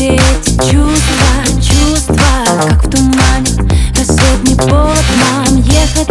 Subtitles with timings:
[0.00, 3.70] Чувства, чувства, как в тумане.
[3.94, 6.08] Рассветный повод нам ехать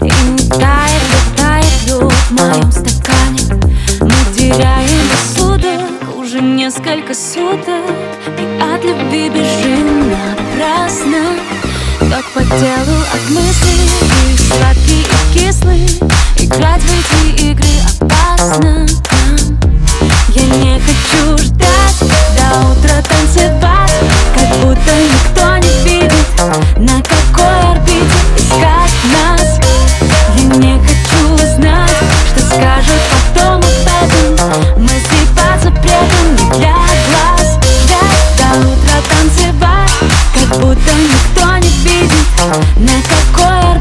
[0.00, 3.62] И не тает, не тает лед в моем стакане.
[4.00, 7.84] Мы теряем рассудок уже несколько суток.
[8.38, 11.36] И от любви бежим напрасно.
[11.98, 13.90] Как по телу от мыслей.
[14.48, 15.86] Сладкий, и кислый
[16.38, 17.61] Играть в эти игры
[43.22, 43.71] такое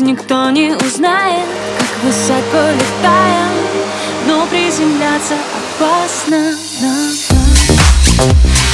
[0.00, 1.46] никто не узнает,
[1.78, 3.48] как высоко летаем,
[4.26, 5.34] но приземляться
[5.78, 6.56] опасно.
[6.80, 8.69] Но.